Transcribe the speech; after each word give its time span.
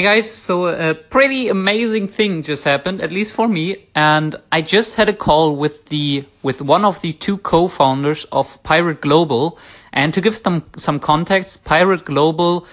Hey 0.00 0.16
guys, 0.16 0.32
so 0.32 0.68
a 0.68 0.94
pretty 0.94 1.50
amazing 1.50 2.08
thing 2.08 2.42
just 2.42 2.64
happened, 2.64 3.02
at 3.02 3.12
least 3.12 3.34
for 3.34 3.46
me, 3.46 3.84
and 3.94 4.34
I 4.50 4.62
just 4.62 4.94
had 4.94 5.10
a 5.10 5.12
call 5.12 5.54
with 5.54 5.90
the 5.90 6.24
with 6.42 6.62
one 6.62 6.86
of 6.86 7.02
the 7.02 7.12
two 7.12 7.36
co-founders 7.36 8.24
of 8.32 8.62
Pirate 8.62 9.02
Global, 9.02 9.58
and 9.92 10.14
to 10.14 10.22
give 10.22 10.36
some 10.36 10.64
some 10.74 11.00
context, 11.00 11.66
Pirate 11.66 12.06
Global 12.06 12.66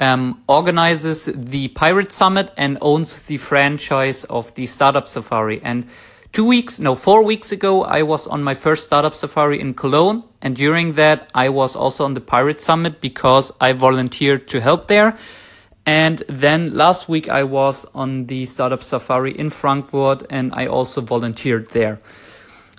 um, 0.00 0.42
organizes 0.48 1.26
the 1.34 1.68
Pirate 1.68 2.10
Summit 2.10 2.50
and 2.56 2.78
owns 2.80 3.22
the 3.24 3.36
franchise 3.36 4.24
of 4.30 4.54
the 4.54 4.64
Startup 4.64 5.06
Safari. 5.06 5.60
And 5.62 5.86
two 6.32 6.46
weeks, 6.46 6.80
no, 6.80 6.94
four 6.94 7.22
weeks 7.22 7.52
ago, 7.52 7.84
I 7.84 8.02
was 8.02 8.26
on 8.26 8.42
my 8.42 8.54
first 8.54 8.86
Startup 8.86 9.14
Safari 9.14 9.60
in 9.60 9.74
Cologne, 9.74 10.24
and 10.40 10.56
during 10.56 10.94
that, 10.94 11.28
I 11.34 11.50
was 11.50 11.76
also 11.76 12.06
on 12.06 12.14
the 12.14 12.22
Pirate 12.22 12.62
Summit 12.62 13.02
because 13.02 13.52
I 13.60 13.74
volunteered 13.74 14.48
to 14.48 14.60
help 14.62 14.88
there. 14.88 15.18
And 15.84 16.22
then 16.28 16.74
last 16.74 17.08
week 17.08 17.28
I 17.28 17.42
was 17.42 17.86
on 17.94 18.26
the 18.26 18.46
Startup 18.46 18.82
Safari 18.82 19.36
in 19.36 19.50
Frankfurt 19.50 20.24
and 20.30 20.52
I 20.54 20.66
also 20.66 21.00
volunteered 21.00 21.70
there. 21.70 21.98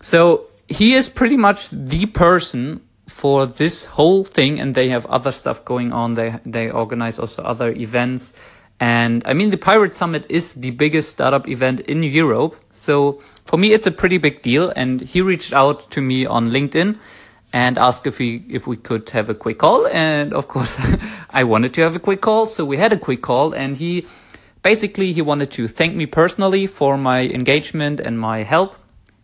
So 0.02 0.48
he 0.67 0.94
is 0.94 1.09
pretty 1.09 1.38
much 1.38 1.70
the 1.71 2.05
person 2.05 2.81
for 3.08 3.45
this 3.45 3.85
whole 3.85 4.23
thing 4.23 4.59
and 4.59 4.73
they 4.73 4.89
have 4.89 5.05
other 5.08 5.31
stuff 5.31 5.66
going 5.66 5.91
on. 5.91 6.13
They, 6.13 6.39
they 6.45 6.70
organize 6.70 7.20
also 7.20 7.44
other 7.44 7.71
events. 7.71 8.34
And 8.80 9.22
I 9.25 9.33
mean, 9.33 9.49
the 9.49 9.58
Pirate 9.58 9.94
Summit 9.94 10.25
is 10.30 10.55
the 10.55 10.72
biggest 10.72 11.11
startup 11.11 11.47
event 11.47 11.81
in 11.81 12.03
Europe. 12.03 12.55
So 12.72 13.22
for 13.45 13.58
me, 13.58 13.73
it's 13.73 13.85
a 13.85 13.91
pretty 13.91 14.17
big 14.17 14.41
deal. 14.41 14.72
And 14.75 15.02
he 15.02 15.22
reached 15.22 15.53
out 15.53 15.91
to 15.91 16.02
me 16.02 16.25
on 16.25 16.47
LinkedIn 16.47 16.97
and 17.53 17.77
asked 17.77 18.07
if 18.07 18.17
we 18.17 18.43
if 18.49 18.66
we 18.66 18.75
could 18.75 19.09
have 19.12 19.30
a 19.30 19.35
quick 19.35 19.59
call. 19.59 19.88
And 19.88 20.34
of 20.34 20.48
course, 20.48 20.81
I 21.30 21.44
wanted 21.44 21.73
to 21.75 21.81
have 21.81 21.95
a 21.95 21.99
quick 21.99 22.21
call, 22.21 22.48
so 22.48 22.66
we 22.66 22.77
had 22.77 22.91
a 22.91 22.98
quick 22.98 23.21
call. 23.21 23.53
And 23.53 23.77
he 23.77 24.07
basically 24.63 25.13
he 25.13 25.21
wanted 25.21 25.52
to 25.52 25.67
thank 25.67 25.95
me 25.95 26.08
personally 26.08 26.66
for 26.66 26.97
my 26.97 27.21
engagement 27.27 28.00
and 28.00 28.19
my 28.19 28.42
help 28.42 28.75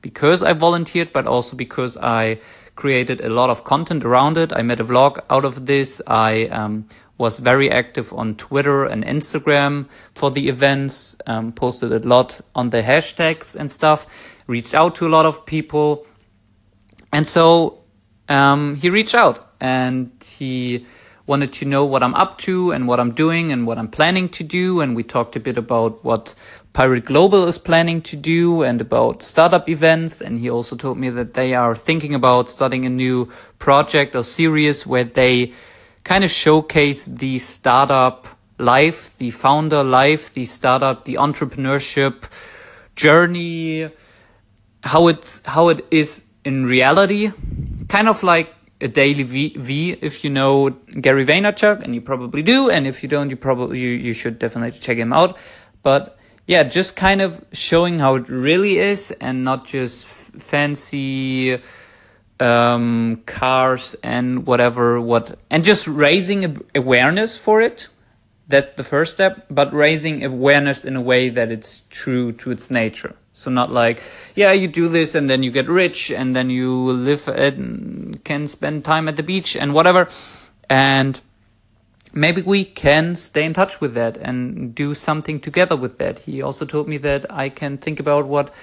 because 0.02 0.44
I 0.44 0.53
volunteered, 0.53 1.12
but 1.12 1.28
also 1.28 1.58
because 1.58 1.98
I 1.98 2.40
created 2.76 3.20
a 3.20 3.30
lot 3.30 3.50
of 3.50 3.64
content 3.66 4.06
around 4.06 4.38
it. 4.38 4.53
I 4.53 4.62
made 4.62 4.80
a 4.80 4.84
vlog 4.84 5.20
out 5.30 5.44
of 5.44 5.66
this. 5.66 6.02
I 6.08 6.46
um, 6.46 6.88
was 7.18 7.40
very 7.40 7.70
active 7.70 8.14
on 8.14 8.36
Twitter 8.36 8.86
and 8.86 9.03
Instagram 9.03 9.88
for 10.14 10.31
the 10.31 10.48
events, 10.48 11.18
um, 11.25 11.52
posted 11.52 11.92
a 11.92 12.00
lot 12.08 12.40
on 12.56 12.70
the 12.70 12.81
hashtags 12.81 13.56
and 13.56 13.70
stuff, 13.70 14.06
reached 14.48 14.73
out 14.73 14.96
to 14.96 15.08
a 15.08 15.09
lot 15.09 15.25
of 15.25 15.46
people. 15.46 16.06
And 17.12 17.28
so 17.28 17.78
um, 18.30 18.75
he 18.75 18.89
reached 18.89 19.16
out 19.16 19.52
and 19.59 20.11
he 20.23 20.85
wanted 21.25 21.53
to 21.53 21.66
know 21.66 21.85
what 21.85 22.02
I'm 22.02 22.16
up 22.16 22.39
to 22.39 22.72
and 22.72 22.88
what 22.88 22.99
I'm 22.99 23.11
doing 23.11 23.52
and 23.52 23.67
what 23.67 23.77
I'm 23.77 23.88
planning 23.88 24.30
to 24.30 24.44
do. 24.44 24.81
And 24.81 24.95
we 24.95 25.03
talked 25.03 25.35
a 25.35 25.39
bit 25.39 25.58
about 25.58 26.03
what 26.03 26.33
Pirate 26.73 27.05
Global 27.05 27.47
is 27.47 27.57
planning 27.57 28.02
to 28.03 28.16
do 28.16 28.63
and 28.63 28.81
about 28.81 29.22
startup 29.22 29.69
events. 29.69 30.22
And 30.22 30.39
he 30.39 30.50
also 30.50 30.75
told 30.75 30.97
me 30.97 31.09
that 31.11 31.33
they 31.33 31.53
are 31.53 31.75
thinking 31.75 32.16
about 32.16 32.50
starting 32.50 32.85
a 32.85 32.89
new 32.89 33.30
project 33.59 34.16
or 34.16 34.23
series 34.23 34.88
where 34.88 35.03
they 35.03 35.53
kind 36.03 36.23
of 36.23 36.31
showcase 36.31 37.05
the 37.05 37.38
startup 37.38 38.27
life, 38.57 39.16
the 39.19 39.30
founder 39.30 39.83
life, 39.83 40.33
the 40.33 40.45
startup, 40.45 41.03
the 41.03 41.16
entrepreneurship 41.16 42.30
journey, 42.95 43.89
how 44.83 45.07
it's, 45.07 45.41
how 45.45 45.69
it 45.69 45.85
is 45.91 46.23
in 46.44 46.66
reality 46.66 47.31
kind 47.90 48.08
of 48.08 48.23
like 48.23 48.54
a 48.82 48.88
daily 48.88 49.23
v, 49.23 49.54
v 49.58 49.98
if 50.02 50.23
you 50.23 50.30
know 50.30 50.70
Gary 51.02 51.26
Vaynerchuk, 51.26 51.84
and 51.84 51.94
you 51.94 52.02
probably 52.02 52.42
do, 52.42 52.70
and 52.70 52.88
if 52.88 53.04
you 53.04 53.09
don't, 53.09 53.30
you 53.30 53.36
probably 53.36 53.80
you, 53.80 53.90
you 53.90 54.14
should 54.14 54.40
definitely 54.40 54.80
check 54.80 54.98
him 54.98 55.12
out. 55.12 55.38
But 55.84 56.18
yeah, 56.48 56.64
just 56.64 56.96
kind 56.96 57.22
of 57.22 57.44
showing 57.52 58.00
how 58.00 58.16
it 58.16 58.30
really 58.30 58.78
is, 58.78 59.12
and 59.20 59.44
not 59.44 59.68
just 59.68 60.08
fancy 60.34 61.59
um, 62.40 63.22
cars 63.25 63.96
and 64.02 64.47
whatever. 64.47 65.02
What 65.02 65.38
and 65.50 65.63
just 65.63 65.88
raising 65.88 66.62
awareness 66.74 67.38
for 67.38 67.62
it. 67.62 67.90
That's 68.47 68.72
the 68.72 68.84
first 68.84 69.13
step, 69.13 69.46
but 69.52 69.72
raising 69.74 70.24
awareness 70.24 70.84
in 70.84 70.96
a 70.96 71.02
way 71.02 71.30
that 71.30 71.52
it's 71.52 71.84
true 71.92 72.31
to 72.34 72.50
its 72.50 72.72
nature. 72.72 73.13
So 73.39 73.50
not 73.50 73.72
like, 73.72 74.03
yeah, 74.35 74.51
you 74.51 74.67
do 74.67 74.89
this 74.89 75.16
and 75.16 75.29
then 75.29 75.44
you 75.44 75.50
get 75.50 75.69
rich 75.69 76.11
and 76.11 76.35
then 76.35 76.50
you 76.50 76.91
live 76.91 77.25
and 77.29 78.22
can 78.25 78.50
spend 78.50 78.83
time 78.83 79.07
at 79.07 79.16
the 79.16 79.23
beach 79.23 79.55
and 79.55 79.73
whatever. 79.73 80.09
And 80.69 81.22
maybe 82.11 82.41
we 82.41 82.66
can 82.66 83.16
stay 83.16 83.45
in 83.45 83.53
touch 83.53 83.79
with 83.79 83.94
that 83.94 84.17
and 84.17 84.75
do 84.75 84.94
something 84.94 85.39
together 85.39 85.77
with 85.77 86.00
that. 86.00 86.19
He 86.19 86.41
also 86.41 86.66
told 86.66 86.89
me 86.89 86.97
that 86.97 87.31
I 87.31 87.47
can 87.47 87.77
think 87.77 88.01
about 88.01 88.27
what 88.27 88.53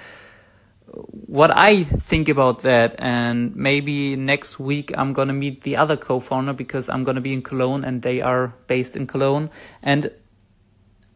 what 1.09 1.49
I 1.49 1.83
think 1.83 2.29
about 2.29 2.61
that 2.61 2.95
and 2.99 3.55
maybe 3.55 4.15
next 4.15 4.59
week 4.59 4.93
I'm 4.95 5.11
going 5.11 5.27
to 5.27 5.33
meet 5.33 5.63
the 5.63 5.75
other 5.75 5.97
co-founder 5.97 6.53
because 6.53 6.87
I'm 6.87 7.03
going 7.03 7.15
to 7.15 7.21
be 7.21 7.33
in 7.33 7.41
Cologne 7.41 7.83
and 7.83 8.03
they 8.03 8.21
are 8.21 8.53
based 8.67 8.95
in 8.95 9.05
Cologne 9.05 9.49
and 9.81 10.11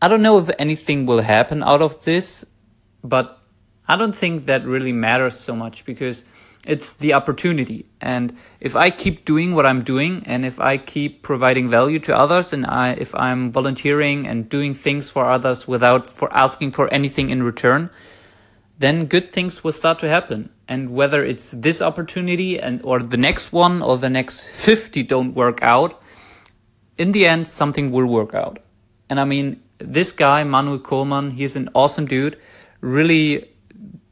I 0.02 0.10
don't 0.10 0.22
know 0.22 0.40
if 0.40 0.50
anything 0.60 1.06
will 1.06 1.22
happen 1.22 1.64
out 1.64 1.82
of 1.82 2.04
this 2.04 2.44
but 3.02 3.41
I 3.88 3.96
don't 3.96 4.16
think 4.16 4.46
that 4.46 4.66
really 4.66 4.94
matters 4.94 5.40
so 5.40 5.56
much 5.56 5.86
because 5.86 6.24
it's 6.66 6.94
the 6.94 7.14
opportunity. 7.14 7.88
And 8.00 8.36
if 8.60 8.76
I 8.76 8.92
keep 8.92 9.26
doing 9.26 9.56
what 9.56 9.66
I'm 9.66 9.84
doing 9.84 10.24
and 10.26 10.46
if 10.46 10.60
I 10.60 10.78
keep 10.78 11.24
providing 11.24 11.70
value 11.70 12.00
to 12.00 12.18
others 12.18 12.54
and 12.54 12.66
I, 12.66 12.92
if 12.92 13.16
I'm 13.16 13.52
volunteering 13.52 14.28
and 14.28 14.48
doing 14.48 14.76
things 14.76 15.10
for 15.10 15.30
others 15.30 15.68
without 15.68 16.06
for 16.06 16.32
asking 16.34 16.72
for 16.72 16.88
anything 16.94 17.30
in 17.30 17.42
return, 17.42 17.90
then 18.78 19.06
good 19.06 19.32
things 19.32 19.64
will 19.64 19.72
start 19.72 20.00
to 20.00 20.10
happen. 20.10 20.52
And 20.68 20.94
whether 20.94 21.26
it's 21.26 21.52
this 21.52 21.82
opportunity 21.82 22.60
and 22.60 22.80
or 22.84 23.00
the 23.00 23.18
next 23.18 23.52
one 23.52 23.82
or 23.82 23.98
the 23.98 24.10
next 24.10 24.50
50 24.66 25.04
don't 25.04 25.34
work 25.34 25.62
out, 25.64 26.02
in 26.98 27.12
the 27.12 27.26
end, 27.26 27.50
something 27.50 27.92
will 27.92 28.06
work 28.06 28.36
out. 28.36 28.60
And 29.10 29.20
I 29.20 29.26
mean, 29.26 29.62
this 29.80 30.12
guy, 30.12 30.44
Manuel 30.44 30.80
Kohlmann, 30.80 31.34
he's 31.34 31.56
an 31.56 31.70
awesome 31.74 32.06
dude, 32.06 32.38
really 32.82 33.51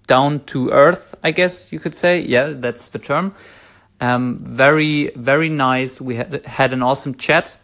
down 0.10 0.44
to 0.46 0.72
earth, 0.72 1.14
I 1.24 1.32
guess 1.32 1.72
you 1.72 1.80
could 1.80 1.96
say. 1.96 2.20
Yeah, 2.20 2.54
that's 2.56 2.90
the 2.90 3.00
term. 3.00 3.36
Um, 4.02 4.40
very, 4.40 5.12
very 5.16 5.50
nice. 5.50 6.02
We 6.02 6.16
had, 6.16 6.46
had 6.46 6.74
an 6.74 6.82
awesome 6.82 7.16
chat. 7.16 7.56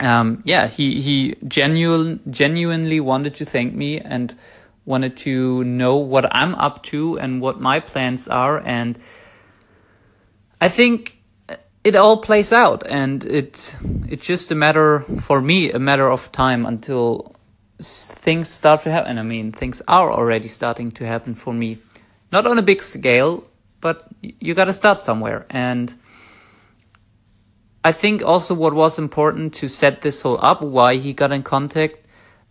Um, 0.00 0.42
yeah, 0.46 0.66
he, 0.66 1.02
he 1.02 1.36
genuine, 1.46 2.20
genuinely 2.30 3.00
wanted 3.00 3.34
to 3.36 3.44
thank 3.44 3.74
me 3.74 4.00
and 4.00 4.34
wanted 4.86 5.18
to 5.18 5.62
know 5.64 5.96
what 5.96 6.34
I'm 6.34 6.54
up 6.54 6.82
to 6.84 7.18
and 7.18 7.42
what 7.42 7.60
my 7.60 7.80
plans 7.80 8.26
are. 8.26 8.62
And 8.64 8.98
I 10.58 10.70
think 10.70 11.18
it 11.84 11.96
all 11.96 12.16
plays 12.16 12.50
out 12.50 12.82
and 12.88 13.24
it, 13.26 13.76
it's 14.08 14.26
just 14.26 14.50
a 14.50 14.54
matter 14.54 15.00
for 15.20 15.42
me, 15.42 15.70
a 15.70 15.78
matter 15.78 16.10
of 16.10 16.32
time 16.32 16.64
until 16.64 17.36
things 17.80 18.48
start 18.48 18.82
to 18.82 18.90
happen. 18.90 19.18
I 19.18 19.22
mean, 19.22 19.52
things 19.52 19.82
are 19.88 20.12
already 20.12 20.48
starting 20.48 20.90
to 20.92 21.06
happen 21.06 21.34
for 21.34 21.52
me. 21.52 21.78
Not 22.32 22.46
on 22.46 22.58
a 22.58 22.62
big 22.62 22.82
scale, 22.82 23.44
but 23.80 24.08
you 24.20 24.54
got 24.54 24.66
to 24.66 24.72
start 24.72 24.98
somewhere. 24.98 25.46
And 25.50 25.94
I 27.82 27.92
think 27.92 28.22
also 28.22 28.54
what 28.54 28.74
was 28.74 28.98
important 28.98 29.54
to 29.54 29.68
set 29.68 30.02
this 30.02 30.22
whole 30.22 30.38
up, 30.42 30.62
why 30.62 30.96
he 30.96 31.12
got 31.12 31.32
in 31.32 31.42
contact. 31.42 31.96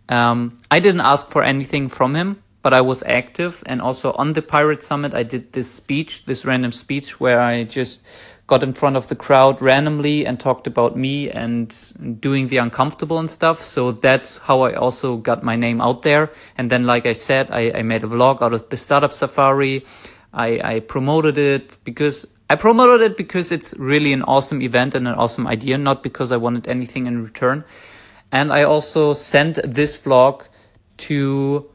Um, 0.10 0.58
I 0.72 0.80
didn't 0.80 1.02
ask 1.02 1.30
for 1.30 1.44
anything 1.44 1.88
from 1.88 2.16
him, 2.16 2.42
but 2.62 2.74
I 2.74 2.82
was 2.82 3.04
active. 3.04 3.64
And 3.66 3.82
also 3.82 4.14
on 4.14 4.34
the 4.34 4.42
Pirate 4.42 4.84
Summit, 4.84 5.14
I 5.14 5.24
did 5.24 5.54
this 5.54 5.72
speech, 5.72 6.26
this 6.26 6.46
random 6.46 6.72
speech 6.72 7.20
where 7.20 7.40
I 7.40 7.64
just 7.64 8.02
got 8.48 8.64
in 8.64 8.74
front 8.74 8.96
of 8.96 9.08
the 9.08 9.16
crowd 9.16 9.62
randomly 9.62 10.26
and 10.26 10.40
talked 10.40 10.66
about 10.66 10.98
me 10.98 11.30
and 11.30 12.20
doing 12.20 12.48
the 12.48 12.58
uncomfortable 12.58 13.20
and 13.20 13.30
stuff. 13.30 13.64
So 13.64 13.92
that's 13.92 14.38
how 14.38 14.62
I 14.62 14.74
also 14.74 15.18
got 15.18 15.44
my 15.44 15.56
name 15.56 15.80
out 15.80 16.02
there. 16.02 16.32
And 16.58 16.70
then, 16.70 16.86
like 16.86 17.06
I 17.06 17.14
said, 17.14 17.52
I, 17.52 17.72
I 17.76 17.84
made 17.84 18.04
a 18.04 18.08
vlog 18.08 18.42
out 18.42 18.54
of 18.54 18.68
the 18.70 18.78
startup 18.78 19.14
safari. 19.14 19.86
I, 20.34 20.76
I 20.76 20.80
promoted 20.80 21.38
it 21.38 21.78
because 21.84 22.26
I 22.50 22.56
promoted 22.56 23.02
it 23.02 23.18
because 23.18 23.52
it's 23.52 23.76
really 23.78 24.12
an 24.14 24.24
awesome 24.24 24.64
event 24.64 24.96
and 24.96 25.08
an 25.08 25.14
awesome 25.14 25.46
idea, 25.46 25.78
not 25.78 26.02
because 26.02 26.32
I 26.32 26.38
wanted 26.38 26.68
anything 26.68 27.06
in 27.06 27.24
return. 27.24 27.64
And 28.32 28.52
I 28.52 28.64
also 28.64 29.14
sent 29.14 29.60
this 29.64 29.96
vlog 30.00 30.48
to 30.98 31.70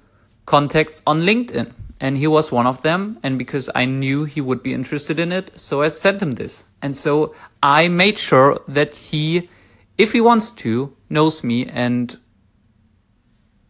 contacts 0.47 1.03
on 1.07 1.21
LinkedIn 1.21 1.73
and 2.01 2.19
he 2.19 2.27
was 2.27 2.53
one 2.53 2.67
of 2.67 2.83
them. 2.83 3.19
And 3.23 3.39
because 3.39 3.71
I 3.75 3.85
knew 3.85 4.25
he 4.25 4.41
would 4.41 4.63
be 4.63 4.75
interested 4.75 5.19
in 5.19 5.33
it, 5.33 5.59
so 5.59 5.83
I 5.83 5.89
sent 5.89 6.21
him 6.21 6.33
this. 6.33 6.65
And 6.83 6.95
so 6.95 7.35
I 7.63 7.89
made 7.89 8.19
sure 8.19 8.61
that 8.69 8.97
he, 8.97 9.49
if 9.97 10.13
he 10.13 10.21
wants 10.21 10.51
to, 10.53 10.95
knows 11.09 11.43
me 11.45 11.67
and 11.67 12.19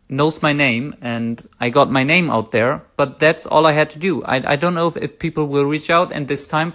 knows 0.09 0.43
my 0.43 0.53
name 0.53 0.95
and 1.01 1.49
I 1.61 1.71
got 1.71 1.91
my 1.91 2.05
name 2.05 2.31
out 2.31 2.51
there, 2.51 2.83
but 2.97 3.19
that's 3.19 3.47
all 3.47 3.67
I 3.67 3.73
had 3.73 3.91
to 3.91 3.99
do. 3.99 4.23
I, 4.25 4.53
I 4.53 4.57
don't 4.57 4.75
know 4.75 4.89
if, 4.89 4.97
if 4.97 5.19
people 5.19 5.47
will 5.47 5.65
reach 5.65 5.91
out 5.91 6.13
and 6.13 6.29
this 6.29 6.47
time 6.47 6.75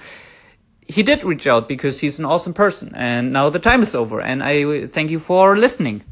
he 0.82 1.04
did 1.04 1.24
reach 1.24 1.46
out 1.46 1.68
because 1.68 2.00
he's 2.00 2.18
an 2.18 2.26
awesome 2.26 2.54
person 2.54 2.92
and 2.96 3.32
now 3.32 3.50
the 3.50 3.60
time 3.60 3.84
is 3.84 3.94
over 3.94 4.20
and 4.20 4.42
I 4.44 4.88
thank 4.88 5.12
you 5.12 5.20
for 5.20 5.58
listening. 5.58 6.04